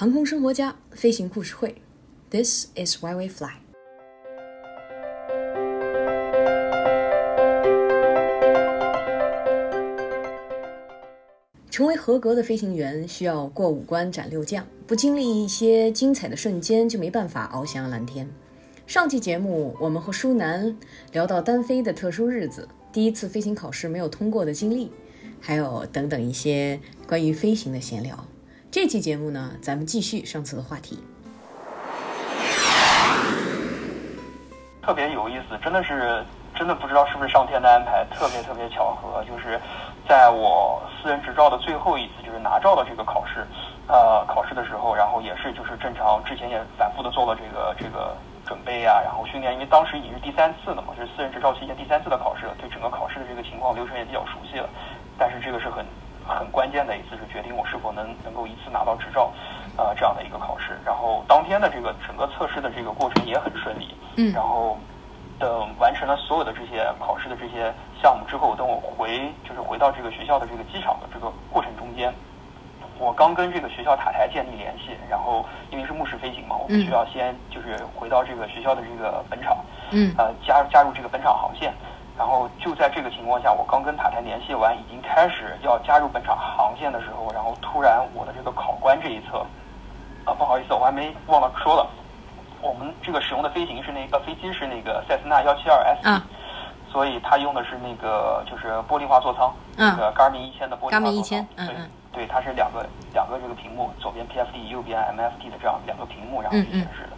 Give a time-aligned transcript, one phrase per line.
[0.00, 1.74] 航空生活家飞行故事会
[2.30, 3.50] ，This is why we fly。
[11.70, 18.26] 成为合格的飞行员，需要过五关斩六将，不经历一些精彩的瞬间，就没办法翱翔蓝天。
[18.86, 20.74] 上期节目，我们和舒楠
[21.12, 24.90] 聊到单飞的特殊日子，第一次飞行考试没有通过的经历，
[25.38, 28.26] 还有等等一些关于飞行的闲聊。
[28.72, 31.02] 这期节目呢，咱们继续上次的话题。
[34.80, 39.60] 特别有意思，真的是真的不知道是不是上天的安排，特别特别巧合，就是
[40.08, 43.44] 在我私人执照的最后一次，就是拿照的这个考试，
[43.88, 48.16] 呃，考试的时候，然后也是就是正常，之前也反复的做了这个这个
[48.46, 54.68] 准备啊，然后训练，因为当时已经是第三次了嘛，就是私人执照期间第三次的考试，对整个考试的这个情况流程也比较熟悉了，
[55.18, 55.84] 但是这个是很
[56.38, 59.32] 很关键的一次，是决定我是否能能够一次拿到执照，
[59.76, 60.78] 呃，这样的一个考试。
[60.84, 64.78] 然后当天的这个整个测试的这个过程也很顺利，嗯然后
[65.38, 72.12] 等完成了所有的这些考试的这些项目之后，等我回就是回到这个学校的这个机场的这个过程中间，
[72.98, 79.58] 我刚跟这个学校塔台建立联系，然后因为是目视飞行嘛，我必须要先就是回到这个学校的这个本场，
[79.90, 81.72] 嗯呃加加入这个本场航线。
[82.20, 89.38] 然后就在这个情况下，我刚跟塔台联系完，已经开始要加入本场航线的时候，然后突然我的这个考官这一侧，
[90.26, 91.88] 啊不好意思，我还没忘了说了，
[92.60, 96.22] 我们这个使用的飞行是那个飞机是那个塞斯纳幺七二 S，、啊
[96.92, 102.84] 所以它用的是那个就是玻璃化座舱，嗯那个 Garmin 一千的玻璃化座舱，1000嗯对嗯对，它是两个
[103.14, 107.09] 两个这个屏幕，左边 PFD，右边 MFD 的这样两个屏幕，然后显示的。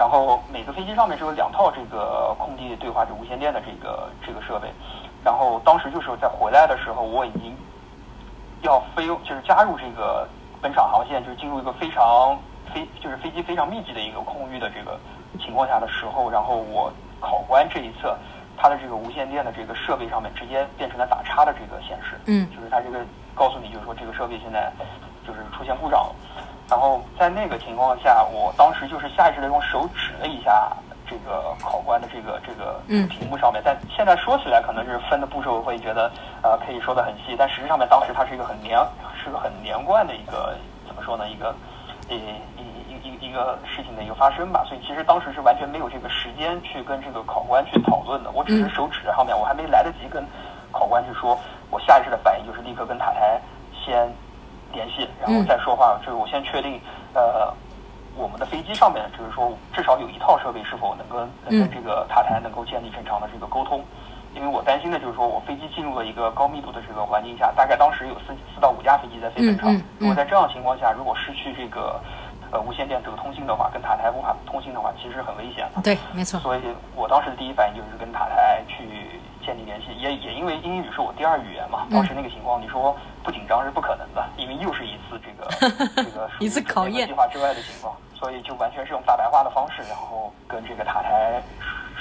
[0.00, 4.66] 然后每个飞机上面是有两套这个空地对话这无线电的这个这个设备。
[5.22, 7.54] 然后当时就是在回来的时候，我已经
[8.62, 10.26] 要飞，就是加入这个
[10.62, 12.34] 本场航线，就是进入一个非常
[12.72, 14.98] 飞，就是飞机非常密集的一个空域的这个
[15.38, 18.16] 情况下的时候，然后我考官这一侧，
[18.60, 22.98] 它的这个无线电的这个设备上面直接变成了打叉的这个显示，嗯就是它这个
[23.34, 24.70] 告诉你，就是说这个设备现在
[25.26, 26.14] 就是出现故障了。
[26.68, 30.70] 然后在那个情况下，我当时就是下意识的用手指了一下
[31.08, 36.12] 这个考官的这个这个嗯屏幕上面，但现在说起来可能是分的步骤会觉得
[36.42, 38.78] 呃可以说的很细，但实际上面当时它是一个很连
[39.16, 40.54] 是个很连贯的一个
[40.86, 41.54] 怎么说呢一个
[42.16, 42.18] 一
[42.56, 48.70] 一一一一个事情的一个发生吧，所以其实当时是完全没有这个时间去跟这个考官去讨论的，我只是嗯。
[48.70, 50.24] 手指在上面，我还没来得及跟
[50.72, 51.38] 考官去说，
[51.70, 53.40] 我下意识的反应就是立刻跟塔台
[53.72, 54.12] 先
[54.72, 56.80] 联系，然后再说话，就是我先确定
[57.14, 57.52] 呃。
[58.16, 61.70] 我们的飞机上面，就是说至少有一套设备是否能跟能跟嗯。
[61.72, 63.82] 这个塔台能够建立正常的这个沟通，
[64.34, 72.00] 因为我担心的就是说我飞机进入了一个高密度的这个环境下，大概当时有四四到五架飞机在飞本场如果在这样的情况下，如果失去这个
[72.52, 75.82] 呃无线电这个通信的话，跟塔台无法通信的话，其实很危险的。
[75.82, 76.38] 对，没错。
[76.40, 76.60] 所以
[76.94, 85.50] 我当时的第一反应就是跟塔台去建立联系，也也因为英语是我第二语言嘛，嗯当时那个情况，你说不紧张是不可能的，因为又是一次这个
[86.02, 91.42] 这个一次考验计划之外的情况，所以就完全是用大白话的方式，然后跟这个塔台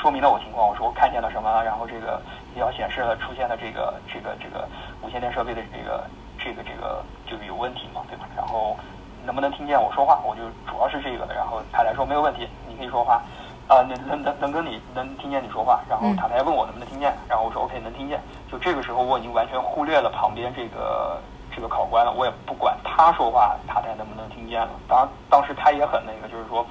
[0.00, 2.20] 说明了我情况，我说我看见了什么，然后这个
[2.54, 4.68] 要显示了出现了这个这个这个
[5.02, 6.04] 无线电设备的这个
[6.38, 8.26] 这个这个就是有问题嘛，对吧？
[8.36, 8.76] 然后
[9.24, 11.34] 能不能听见我说话，我就主要是这个的。
[11.34, 13.20] 然后塔台说没有问题，你可以说话，
[13.68, 15.80] 啊、能能能能跟你能听见你说话。
[15.88, 18.20] 然后嗯塔台问我能不能听见，然后我说 OK 能听见。
[18.50, 21.20] 就这个时候我已经完全忽略了旁边这个
[21.54, 24.70] 这个考官了，我也不管他说话塔台能不能听见了。
[24.86, 26.64] 当当时他也很那个，就是说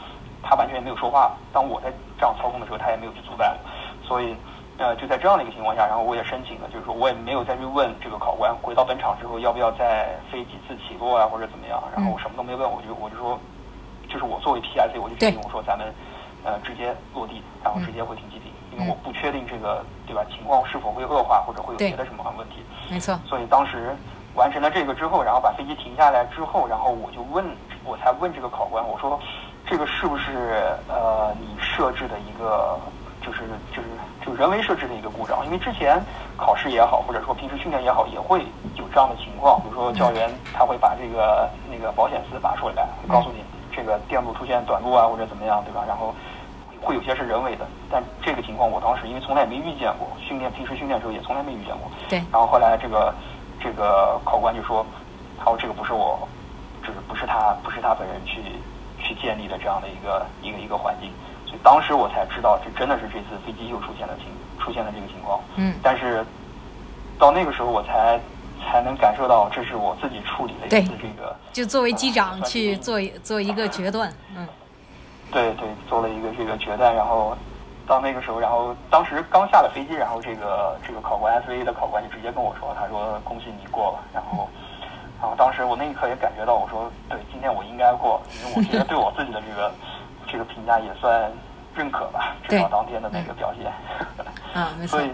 [0.46, 1.36] 他完全没有说话。
[1.52, 4.36] 当我在这样操控的时候，他也没有去阻挡我，所以。
[4.78, 13.40] 呃，就在这样的一个情况下，然后我也申请了，就是说我也没有再去问这个考官，回到本场之后要不要再飞几次起落啊，或者怎么样，然后我什么都没问，我就我就说，
[14.10, 15.88] 就是我作为 PIC，我就决定我说咱们
[16.44, 22.56] 呃直接落地，然后直接回停机坪，因为我不确定这个对吧情况是否会恶化，或者会有别的什么问题，
[22.92, 23.18] 没错。
[23.26, 23.96] 所以当时
[24.36, 27.46] 完成了这个之后，然后把飞机停下来之后，然后我就问，
[27.86, 29.18] 我才问这个考官，我说
[29.76, 30.32] 这个是不是
[30.88, 32.80] 呃你设置的一个
[33.22, 33.42] 就是
[33.76, 33.90] 就是
[34.26, 35.46] 就人为设置的一个故障？
[35.46, 36.02] 因为之前
[36.38, 38.46] 考试也好，或者说平时训练也好，也会
[38.76, 43.44] 有这样的情况，比如说教员他会把这个那个保险丝拔出来，告诉你
[43.76, 45.84] 这个电路出现短路啊，或者怎么样，对吧？
[45.86, 46.16] 然后。
[46.82, 51.90] 会有些是人为的，但这个情况我当时因为从来也没遇见过，训练平时训练的时候也从来没遇见过。
[52.08, 53.12] 对然后后来这个
[53.60, 54.86] 这个考官就说，
[55.40, 56.28] 他说这个不是我，
[56.84, 58.40] 就是不是他不是他本人去
[59.06, 61.12] 去建立的这样的一个一个一个环境，
[61.46, 64.26] 所以当时我才知道这真的是这次飞机又出现了情
[64.60, 65.40] 出现了这个情况。
[65.58, 66.26] 嗯但是
[67.20, 68.20] 到那个时候我才
[68.64, 74.48] 才能感受到这是我自己处理的一次这个，就作为机长去做做一个决断，嗯，
[75.32, 77.38] 对对，做了一个这个决断，然后
[77.86, 84.50] 到那个时候，然后当时刚下了飞机，然后这个这个考官 S V 的考官就直接跟我说，他说恭喜你过了，然后
[85.22, 89.72] 然后当时我那一刻也感觉到，我说对，今天我应该过，因为我觉得对我自己的这个
[90.28, 91.32] 这个评价也算
[91.76, 93.72] 认可吧，至少当天的那个表现，
[94.54, 95.12] 啊，没 错，所以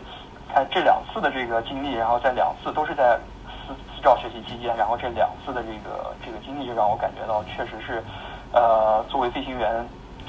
[0.54, 3.20] 看这两次的这个经历，然后在两次都是在。
[3.68, 8.04] 私照学习期间，然后这两次的这个这个经历，就让我感觉到，确实是，
[8.52, 9.86] 呃，作为飞行员，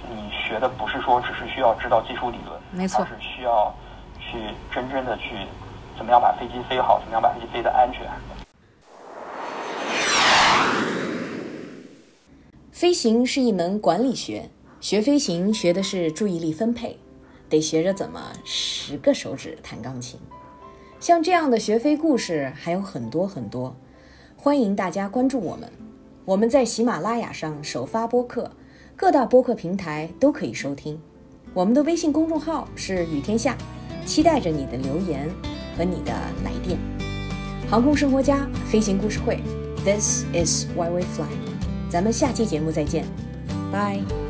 [0.08, 3.72] 你学的不是说只是需要知道技术理论，没错，而是需要
[4.20, 5.46] 去真正的去
[5.96, 8.06] 怎么样把飞机飞好，怎么样把飞机飞得安全。
[12.72, 14.48] 飞行是一门管理学，
[14.80, 16.98] 学飞行学的是注意力分配，
[17.50, 20.18] 得学着怎么十个手指弹钢琴。
[20.98, 23.76] 像这样的学飞故事还有很多很多，
[24.36, 25.70] 欢迎大家关注我们。
[26.24, 28.50] 我们在喜马拉雅上首发播客，
[28.96, 30.98] 各大播客平台都可以收听。
[31.52, 33.54] 我们的微信公众号是雨天下，
[34.06, 35.28] 期待着你的留言
[35.76, 36.78] 和你的来电。
[37.68, 39.42] 航空生活家飞行故事会
[39.84, 41.51] ，This is why we fly。
[41.92, 43.04] 咱们下期节目再见，
[43.70, 44.21] 拜。